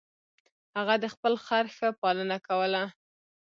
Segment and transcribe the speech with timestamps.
[0.75, 2.83] هغه د خپل خر ښه پالنه کوله.